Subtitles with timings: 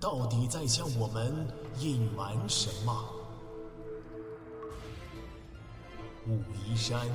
[0.00, 1.46] 到底在向我们
[1.78, 3.14] 隐瞒什么？
[6.26, 7.06] 武夷山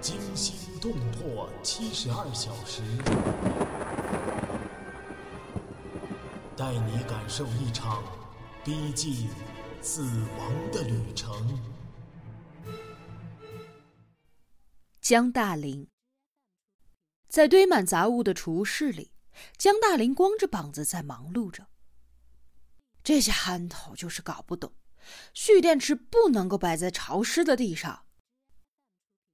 [0.00, 2.82] 惊心动魄七十二小时，
[6.56, 8.04] 带你感受一场
[8.64, 9.28] 逼近
[9.80, 10.02] 死
[10.38, 11.58] 亡的旅程。
[15.00, 15.88] 江大林
[17.28, 19.10] 在堆满杂物的储物室里，
[19.56, 21.66] 江大林光着膀子在忙碌着。
[23.08, 24.74] 这些憨头就是搞不懂，
[25.32, 28.04] 蓄电池不能够摆在潮湿的地上。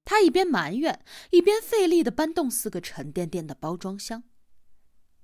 [0.04, 4.22] 他一边埋怨，一边费力的搬动四个沉甸甸的包装箱，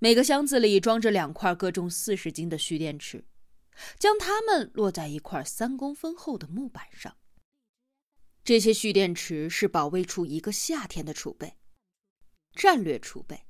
[0.00, 3.24] 每个箱子里装着两块各重四十斤的蓄电池，
[4.00, 7.16] 将它们落在一块三公分厚的木板上。
[8.42, 11.56] 这些蓄电池是保卫处一个夏天的储备，
[12.56, 13.46] 战略储备。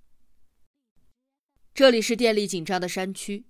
[1.72, 3.46] 这里是电力紧张的山区，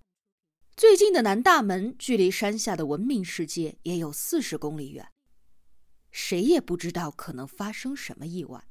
[0.80, 5.06] 最近的南大门距离山下的文明世界也有四十公里远。
[6.10, 8.64] 谁也不知道可能发生什么意外。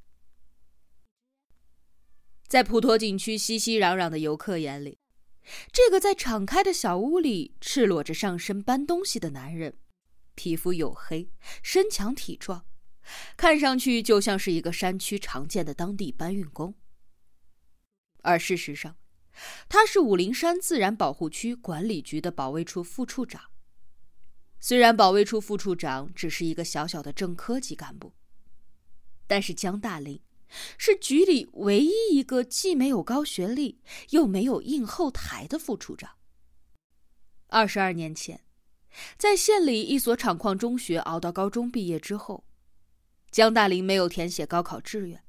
[2.47, 4.97] 在普陀景区熙熙攘攘的游客眼里，
[5.71, 9.77] 这个在敞开的小屋里赤裸着上身搬东西的男人，
[10.33, 11.29] 皮肤黝黑，
[11.61, 12.65] 身强体壮，
[13.37, 16.73] 看上去就像是一个山区常见的当地搬运工。
[18.23, 18.97] 而事实上，
[19.67, 23.41] 他是武陵山自然保护区管理局的保卫处副处长。
[24.59, 28.13] 虽然保卫处副处长只是一个小小的正科级干部，
[29.25, 30.21] 但是江大林
[30.77, 33.79] 是局里唯一一个既没有高学历
[34.09, 36.11] 又没有硬后台的副处长。
[37.47, 38.43] 二十二年前，
[39.17, 42.43] 在县里一所厂矿中学熬到高中毕业之后，
[43.31, 45.23] 江大林没有填写高考志愿，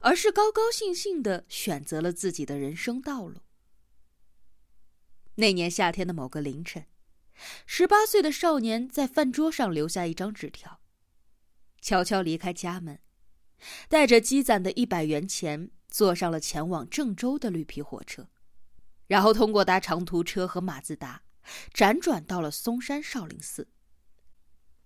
[0.00, 3.40] 而是高高兴兴的选择了自己的人生道路。
[5.36, 6.86] 那年夏天的某个凌晨。
[7.64, 10.78] 十八岁的少年在饭桌上留下一张纸条，
[11.80, 13.00] 悄悄离开家门，
[13.88, 18.28] 带着积攒的一百元钱，坐上了前往郑州的绿皮火车，
[19.06, 21.22] 然后通过搭长途车和马自达，
[21.72, 23.68] 辗转到了嵩山少林寺。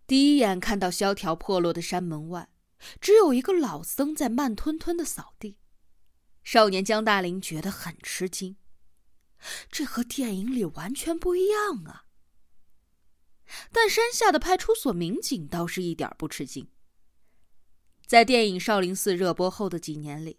[0.06, 2.48] 第一眼看到萧条破落的山门外，
[3.00, 5.58] 只有一个老僧在慢吞吞的扫地，
[6.42, 8.56] 少年江大林觉得很吃惊，
[9.70, 12.06] 这和电影里完全不一样啊！
[13.70, 16.68] 但山下的派出所民警倒是一点不吃惊。
[18.06, 20.38] 在电影《少林寺》热播后的几年里，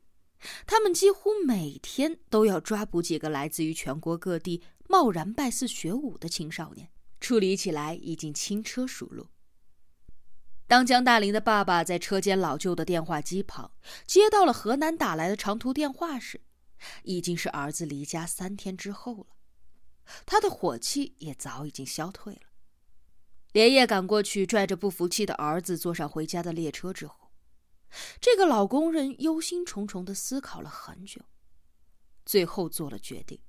[0.68, 9.30] 他们几乎每天都要抓捕几个来自于全国各地贸然拜寺学武的青少年，处理起来已经轻车熟路。
[10.68, 13.72] 当江大林的爸爸在车间老旧的电话机旁
[14.08, 16.42] 接到了河南打来的长途电话时，
[17.04, 19.28] 已经是儿子离家三天之后了，
[20.26, 22.42] 他的火气也早已经消退了。
[23.52, 27.32] 连夜赶过去，拽着不服气的儿子坐上回家的列车之后，
[28.20, 31.22] 这个老工人忧心忡忡的思考了很久，
[32.26, 33.40] 最后做了决定。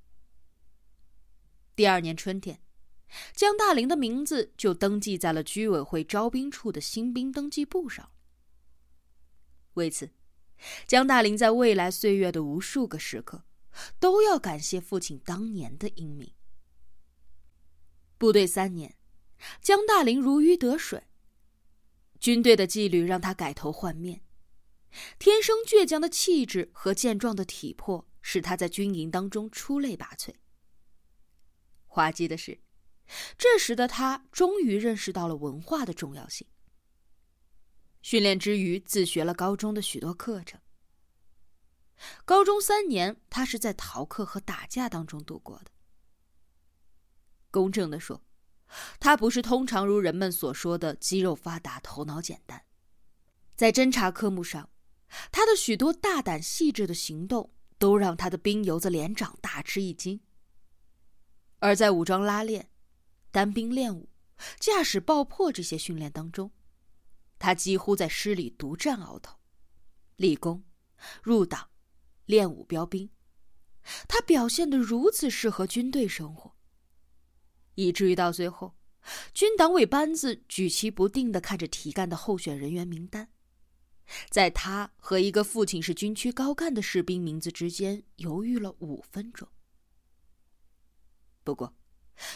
[1.75, 2.61] 第二年春天，
[3.35, 8.11] 江大林的名字就登记在了居委会招兵处的新兵登记簿上。
[9.75, 10.11] 为此，
[10.87, 13.45] 江大林在未来岁月的无数个时刻，
[13.99, 16.33] 都要感谢父亲当年的英明。
[18.19, 18.97] 部队三年。
[19.61, 21.03] 江大林如鱼得水，
[22.19, 24.23] 军队的纪律让他改头换面，
[25.19, 30.33] 天生倔强的气质和健壮的体魄使他在军营当中出类拔萃。
[31.87, 32.59] 滑稽的是，
[33.39, 36.47] 这时的他终于认识到了文化的重要性。
[38.03, 40.61] 训练之余，自学了高中的许多课程。
[42.25, 45.71] 高中三年，他是在逃课和打架当中度过的。
[47.51, 48.23] 公正的说。
[48.99, 52.61] 他不是通常如人们所说的肌肉发达、头脑简单，
[53.55, 54.69] 在侦查科目上，
[55.31, 60.21] 他的许多大胆细致的行动都让他的兵油子连长大吃一惊。
[61.61, 62.69] 而在武装拉练、
[63.37, 64.09] 单兵练武、
[64.59, 66.51] 驾驶爆破这些训练当中，
[67.39, 69.37] 他几乎在师里独占鳌头，
[70.17, 70.65] 立功、
[71.23, 71.69] 入党、
[72.25, 73.11] 练武、标兵，
[74.09, 76.57] 他表现得如此适合军队生活。
[77.75, 78.75] 以至于到最后，
[79.35, 83.29] 军党委班子举棋不定的看着提干的候选人员名单，
[84.31, 89.47] 在他和一个父亲是军区高干的士兵名字之间犹豫了五分钟。
[91.45, 91.77] 不过，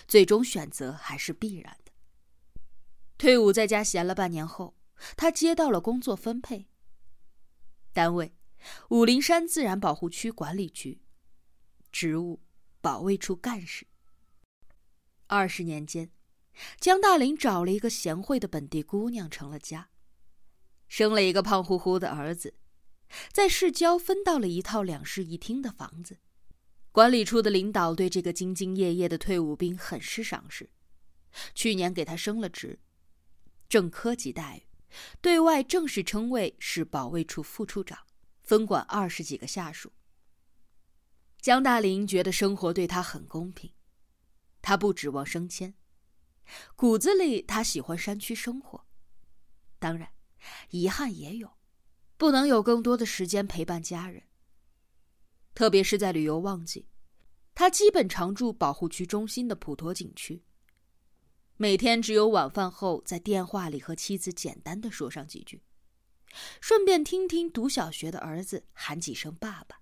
[0.06, 1.92] 最终选择还是必然的。
[3.18, 4.74] 退伍在家闲了半年后，
[5.16, 6.68] 他接到了工作分配。
[7.92, 8.34] 单位：
[8.90, 11.02] 武陵山自然保护区管理局，
[11.90, 12.40] 职务：
[12.80, 13.86] 保卫处干事。
[15.26, 16.10] 二十年间，
[16.78, 19.90] 江大林找了一个贤惠的本地姑娘成了家，
[20.88, 22.54] 生了一个胖乎乎的儿子，
[23.32, 26.18] 在市郊分到了一套两室一厅的房子。
[26.92, 30.70] 管理处的领导对这个兢兢业业的退伍兵很是赏识，
[31.54, 32.80] 去年给他升了职，
[33.68, 34.66] 正科级待遇。
[35.20, 37.96] 对外正式称谓是保卫处副处长，
[38.42, 39.92] 分管二十几个下属。
[41.40, 43.72] 江大林觉得生活对他很公平，
[44.60, 45.74] 他不指望升迁，
[46.74, 48.84] 骨子里他喜欢山区生活。
[49.78, 50.10] 当然，
[50.70, 51.56] 遗憾也有，
[52.16, 54.24] 不能有更多的时间陪伴家人。
[55.54, 56.86] 特别是在旅游旺季，
[57.54, 60.42] 他基本常住保护区中心的普陀景区。
[61.56, 65.62] 每天只有晚饭后，在电话里和妻子简单的说上几句，
[66.60, 69.80] 顺便听听读小学的儿子喊几声爸爸。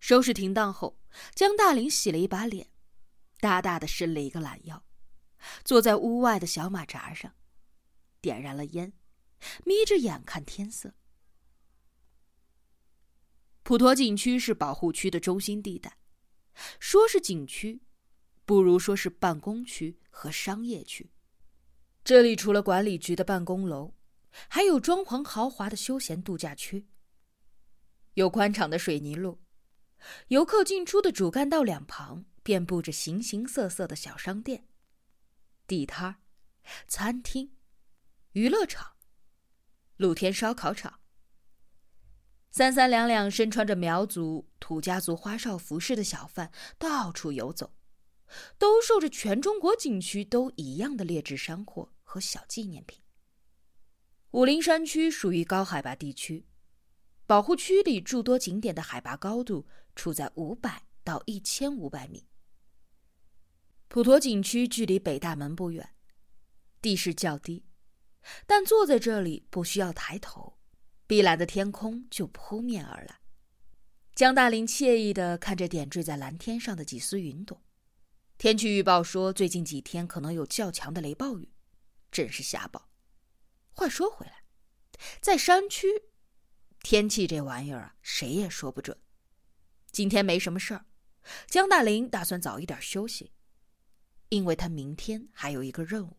[0.00, 0.98] 收拾停当后，
[1.34, 2.70] 江大林洗了一把脸，
[3.38, 4.82] 大大的伸了一个懒腰，
[5.64, 7.34] 坐在屋外的小马扎上，
[8.20, 8.92] 点燃了烟，
[9.64, 10.94] 眯着眼看天色。
[13.70, 15.96] 普陀景区是保护区的中心地带，
[16.80, 17.80] 说是景区。
[18.44, 21.12] 不如说是办公区和商业区。
[22.02, 23.94] 这里除了管理局的办公楼，
[24.48, 26.88] 还有装潢豪华的休闲度假区。
[28.14, 29.40] 有宽敞的水泥路，
[30.26, 34.66] 游客进出的主干道两旁遍布着形形色色的小商店、
[35.68, 36.16] 地摊
[36.88, 37.52] 餐厅、
[38.32, 38.96] 娱乐场、
[39.96, 40.98] 露天烧烤场。
[42.60, 47.72] 三三两两身穿着苗族、土家族花哨服饰的小贩到处游走。
[48.58, 53.00] 兜售着全中国景区都一样的劣质山货和小纪念品。
[54.32, 56.44] 武陵山区属于高海拔地区，
[57.26, 59.66] 保护区里诸多景点的海拔高度
[59.96, 62.26] 处在五百到一千五百米。
[63.88, 65.94] 普陀景区距离北大门不远，
[66.82, 67.64] 地势较低，
[68.46, 70.58] 但坐在这里不需要抬头，
[71.10, 73.18] 碧蓝的天空就扑面而来。
[74.14, 77.60] 江大林惬意的看着点缀在蓝天上的几丝云朵。
[78.38, 81.50] 天气预报说，最近几天可能有较强的雷暴雨，
[82.12, 82.88] 真是瞎报。
[83.72, 84.44] 话说回来，
[85.20, 85.88] 在山区，
[86.80, 88.96] 天气这玩意儿啊，谁也说不准。
[89.90, 90.86] 今天没什么事儿，
[91.48, 93.32] 江大林打算早一点休息，
[94.28, 96.18] 因为他明天还有一个任务。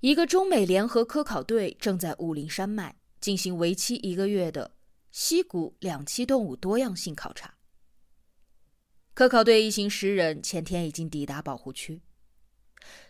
[0.00, 4.76] 一个中美联合科考队正在武陵山脉进行为期一个月的
[5.10, 7.54] 溪谷两栖动物多样性考察。
[9.12, 12.00] 科考队一行十人前天已经抵达保护区，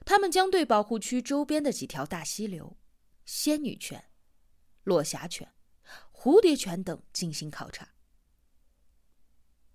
[0.05, 2.77] 他们将对保护区周边的几条大溪流、
[3.25, 4.03] 仙女泉、
[4.83, 5.53] 落霞泉、
[6.13, 7.89] 蝴蝶泉等进行考察。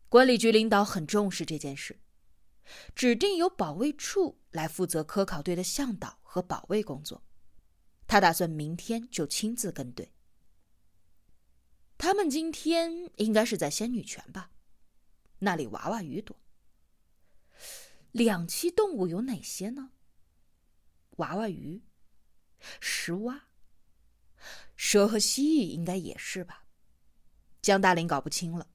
[0.10, 2.00] 管理局领导很重视这件事，
[2.94, 7.24] 指定由保卫处来负责科考队的向导和保卫工作。
[8.07, 10.12] 他打算明天就亲自跟队。
[11.97, 14.52] 他们今天应该是在仙女泉吧？
[15.40, 16.37] 那里娃娃鱼多。
[18.11, 19.92] 两栖动物有哪些呢？
[21.18, 21.81] 娃娃鱼、
[22.80, 23.49] 石蛙、
[24.75, 26.66] 蛇和蜥蜴应该也是吧？
[27.61, 28.68] 江大林搞不清了，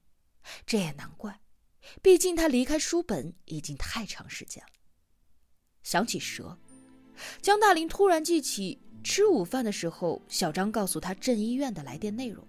[0.65, 1.41] 这也难怪，
[2.01, 4.71] 毕竟他离开书本已经太长时间了。
[5.83, 6.59] 想起蛇，
[7.41, 12.47] 江大林突然记起吃午饭的时候，小张告诉他镇医院的来电内容，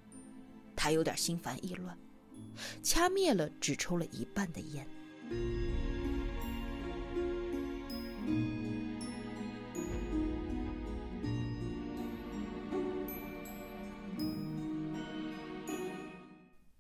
[0.77, 1.97] 他有点心烦意乱。
[2.83, 4.87] 掐灭了只抽了一半的烟。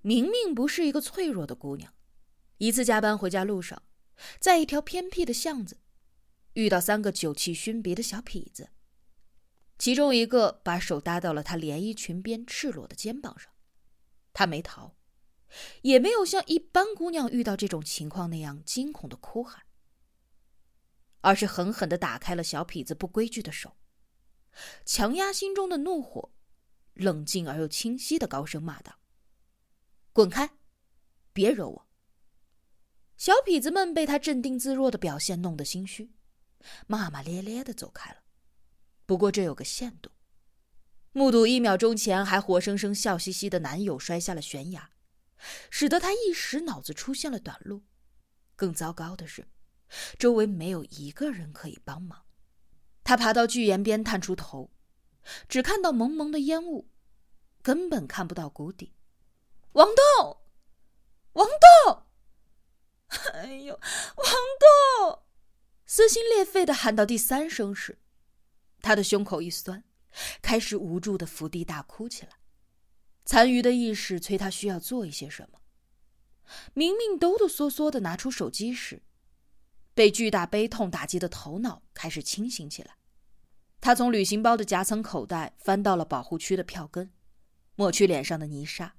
[0.04, 1.92] 明明不是一个脆弱的姑娘，
[2.58, 3.80] 一次加班回家路上，
[4.40, 5.78] 在一条偏僻的巷子，
[6.54, 8.70] 遇到三个酒气熏鼻的小痞子，
[9.78, 13.51] 其中一个把手搭到了她连衣裙边赤裸的肩膀上，
[14.32, 14.96] 她没逃。
[15.82, 19.62] 也没有像一般姑娘遇到这种情况那样惊恐的哭喊，
[21.20, 23.76] 而是狠狠的打开了小痞子不规矩的手，
[24.86, 26.32] 强压心中的怒火，
[26.94, 28.98] 冷静而又清晰的高声骂道
[30.14, 30.56] ：“滚开，
[31.34, 31.86] 别惹我！”
[33.18, 36.14] 小痞子们被他镇定自若的表现弄得心虚，
[36.86, 38.22] 骂骂咧咧的走开了。
[39.04, 40.10] 不过这有个限度：
[41.12, 44.90] 目睹一秒钟前还活生生笑嘻嘻的男友摔下了悬崖，
[45.71, 47.83] 使得他一时脑子出现了短路。
[48.57, 49.47] 更糟糕的是，
[50.19, 52.25] 周围没有一个人可以帮忙。
[53.04, 54.71] 他爬到巨岩边，探出头，
[55.49, 56.88] 只看到蒙蒙的烟雾，
[57.61, 58.95] 根本看不到谷底。
[59.73, 60.40] 王栋，
[61.33, 61.47] 王
[61.85, 62.04] 栋！
[63.35, 63.78] 哎呦，
[64.16, 64.26] 王
[65.07, 65.23] 栋！
[65.85, 67.99] 撕心裂肺的喊到第三声时，
[68.81, 69.85] 他的胸口一酸，
[70.40, 72.33] 开始无助的伏地大哭起来。
[73.25, 75.61] 残余的意识催他需要做一些什么。
[76.75, 79.02] 明明哆哆嗦嗦的拿出手机时，
[79.95, 82.97] 被巨大悲痛打击的头脑开始清醒起来。
[83.81, 87.12] 他从旅行包的夹层口袋翻到了保护区的票根，
[87.75, 88.97] 抹去脸上的泥沙。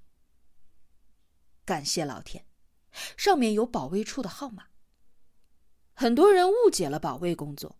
[1.66, 2.46] 感谢老天。
[3.18, 4.68] 上面有保卫处的号码。
[5.94, 7.80] 很多人误解了保卫工作。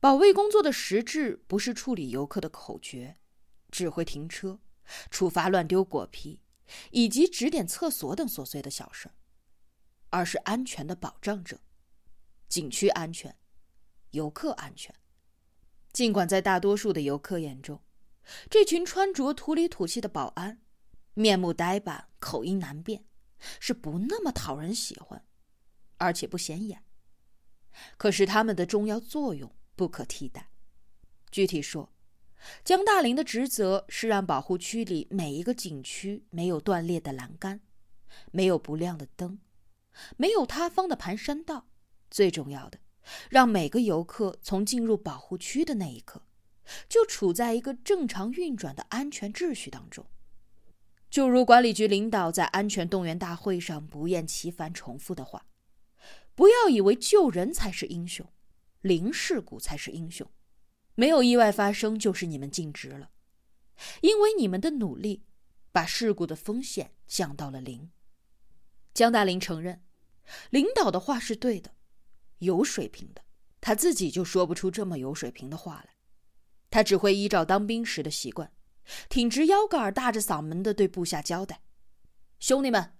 [0.00, 3.18] 保卫工作的实质不是处理游客的口诀、
[3.70, 4.58] 指挥停车、
[5.10, 6.40] 处罚乱丢果皮，
[6.90, 9.10] 以及指点厕所等琐碎的小事
[10.08, 11.60] 而是安全的保障者，
[12.48, 13.36] 景区安全，
[14.12, 14.94] 游客安全。
[15.92, 17.82] 尽管在大多数的游客眼中，
[18.48, 20.62] 这群穿着土里土气的保安，
[21.12, 23.04] 面目呆板，口音难辨。
[23.58, 25.26] 是不那么讨人喜欢，
[25.96, 26.84] 而且不显眼。
[27.96, 30.50] 可是他们的重要作用不可替代。
[31.30, 31.90] 具体说，
[32.62, 37.62] 江大林的职责是让保护区里每一个景区没有断裂的栏杆，
[38.30, 39.38] 没有不亮的灯，
[40.18, 41.68] 没有塌方的盘山道。
[42.10, 42.78] 最重要的，
[43.30, 46.26] 让每个游客从进入保护区的那一刻，
[46.86, 50.04] 就处在一个正常运转的安全秩序当中。
[51.08, 55.46] 就如管理局领导在安全动员大会上不厌其烦重复的话
[56.36, 58.26] ：“不要以为救人才是英雄，
[58.80, 60.30] 零事故才是英雄，
[60.94, 63.10] 没有意外发生就是你们尽职了，
[64.00, 65.24] 因为你们的努力
[65.72, 67.90] 把事故的风险降到了零。”
[68.92, 69.84] 江大林承认，
[70.50, 71.74] 领导的话是对的，
[72.38, 73.22] 有水平的，
[73.60, 75.94] 他自己就说不出这么有水平的话来，
[76.70, 78.52] 他只会依照当兵时的习惯。
[79.08, 81.62] 挺直腰杆，大着嗓门的对部下交代
[82.40, 82.98] ：“兄弟们，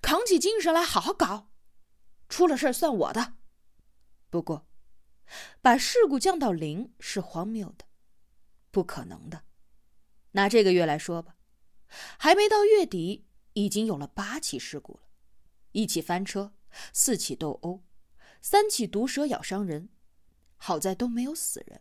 [0.00, 1.50] 扛起精神来，好好搞，
[2.28, 3.34] 出了事算我的。”
[4.30, 4.66] 不过，
[5.60, 7.84] 把事故降到零是荒谬的，
[8.70, 9.42] 不可能的。
[10.32, 11.36] 拿这个月来说吧，
[12.18, 15.08] 还没到月底，已经有了八起事故了：
[15.72, 16.52] 一起翻车，
[16.92, 17.82] 四起斗殴，
[18.42, 19.88] 三起毒蛇咬伤人，
[20.56, 21.80] 好在都没有死人。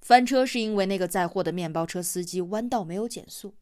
[0.00, 3.56] 翻车是因为那个载货的面包车司机弯道没有减速，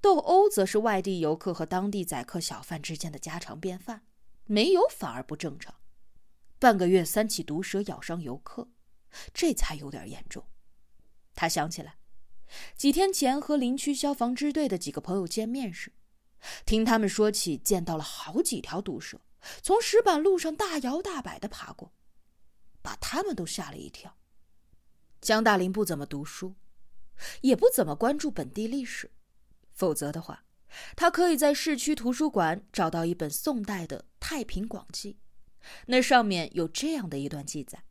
[0.00, 4.06] 斗殴则是外地游客和当地宰客小贩之间的家常便饭，
[4.44, 5.74] 没有反而不正常。
[6.58, 8.68] 半个月三起毒蛇咬伤游客，
[9.32, 10.46] 这才有点严重。
[11.34, 11.96] 他想起来，
[12.76, 15.92] 几天前和林区消防支队的几个朋友见面时，
[16.64, 19.20] 听他们说起见到了好几条毒蛇
[19.62, 21.92] 从石板路上大摇大摆的爬过，
[22.80, 24.16] 把他们都吓了一跳。
[25.20, 26.54] 江大林不怎么读书，
[27.40, 29.10] 也不怎么关注本地历史，
[29.72, 30.44] 否则的话，
[30.94, 35.14] 他可以在市区图书馆找到一本宋代的《太平广记》，
[35.86, 37.84] 那上面有这样的一段记载：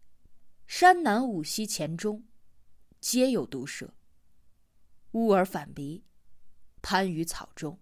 [0.68, 2.25] 山南五溪黔中，
[3.00, 3.94] 皆有毒蛇。
[5.12, 6.03] 乌耳反鼻，
[6.82, 7.80] 攀于草中，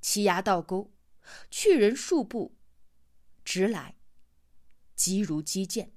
[0.00, 0.92] 其牙倒钩，
[1.50, 2.56] 去人数步，
[3.44, 3.96] 直来，
[4.96, 5.92] 急如击剑，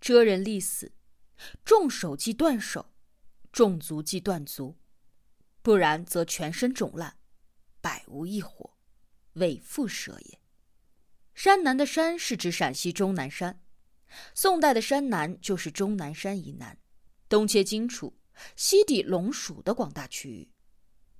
[0.00, 0.92] 遮人立死。
[1.64, 2.94] 重手即断手，
[3.52, 4.76] 重足即断足，
[5.62, 7.18] 不然则全身肿烂，
[7.80, 8.76] 百无一活，
[9.34, 10.43] 为腹蛇也。
[11.34, 13.60] 山南的山是指陕西终南山，
[14.34, 16.78] 宋代的山南就是终南山以南，
[17.28, 18.16] 东切荆楚，
[18.56, 20.48] 西抵陇蜀的广大区域。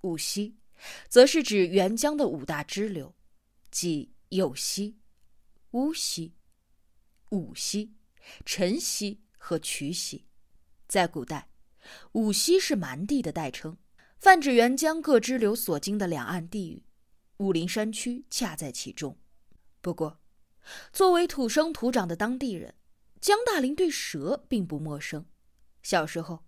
[0.03, 0.57] 五溪，
[1.09, 3.15] 则是指沅江的五大支流，
[3.71, 4.97] 即右溪、
[5.73, 6.33] 乌溪、
[7.31, 7.95] 武溪、
[8.45, 9.21] 陈溪。
[9.47, 10.25] 和渠溪，
[10.89, 11.51] 在古代，
[12.13, 13.77] 五溪是蛮地的代称，
[14.19, 16.83] 泛指沅江各支流所经的两岸地域，
[17.37, 19.19] 武陵山区恰在其中。
[19.85, 20.19] 不过，
[20.95, 22.75] 作为土生土长的当地人，
[23.21, 25.27] 江大林对蛇并不陌生。
[25.83, 26.47] 小时候，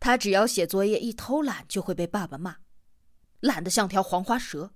[0.00, 2.60] 他只要写作业一偷懒，就会被爸爸骂，
[3.40, 4.72] 懒得像条黄花蛇。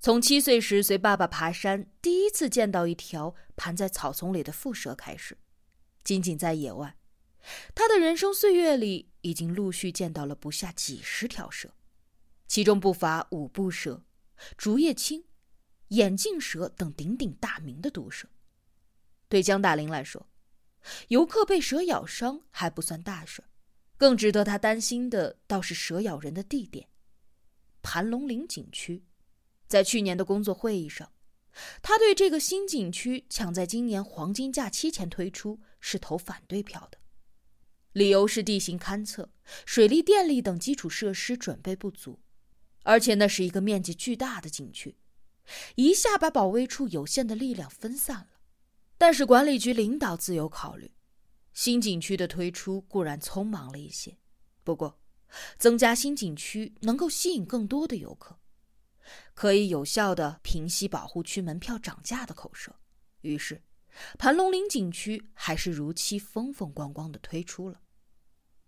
[0.00, 5.38] 从七岁时随爸爸爬山，第一次见到一条盘在草丛里的蝮蛇开始。
[6.04, 6.98] 仅仅在野外，
[7.74, 11.72] 他的人生岁月里已经陆续见到了不下几十条蛇，
[12.46, 14.04] 其中不乏五步蛇、
[14.58, 15.24] 竹叶青、
[15.92, 18.28] 眼镜蛇等鼎鼎大名的毒蛇。
[19.28, 20.28] 对江大林来说，
[21.08, 23.44] 游客被蛇咬伤还不算大事，
[23.96, 26.88] 更值得他担心的倒是蛇咬人的地点——
[27.82, 29.04] 盘龙岭景区。
[29.66, 31.12] 在去年的工作会议上，
[31.80, 36.98] 他对这个新景区抢在今年黄金假期前推出是投反对票的，
[37.92, 39.30] 理由是地形勘测、
[39.64, 42.20] 水利、电力等基础设施准备不足，
[42.82, 44.96] 而且那是一个面积巨大的景区，
[45.74, 48.28] 一下把保卫处有限的力量分散了。
[48.98, 50.94] 但是管理局领导自有考虑，
[51.52, 54.16] 新景区的推出固然匆忙了一些，
[54.62, 55.00] 不过
[55.58, 58.38] 增加新景区能够吸引更多的游客。
[59.34, 62.76] 可以有效的平息保护区门票涨价的口舌，
[63.22, 63.62] 于是，
[64.16, 67.80] 盘龙岭景区还是如期风风光光的推出了。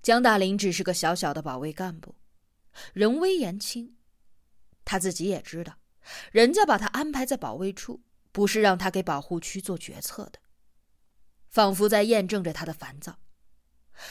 [0.03, 2.17] 江大林只是个小小的保卫干部，
[2.93, 3.97] 人微言轻，
[4.85, 5.79] 他自己也知道，
[6.33, 10.39] 人家把他安排在保卫处，不是让他给保护区做决策的，
[11.49, 13.19] 仿佛在验证着他的烦躁。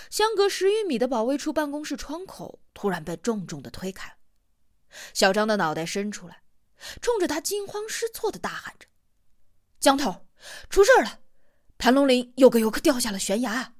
[0.09, 4.17] 相隔十余米的保卫处办公室窗口突然被重重的推开。
[5.13, 6.43] 小张的脑袋伸出来，
[7.01, 8.87] 冲着他惊慌失措的大喊着
[9.81, 10.25] ：“江头，
[10.69, 11.19] 出事了！
[11.77, 13.73] 盘龙岭有个游客掉下了悬崖！”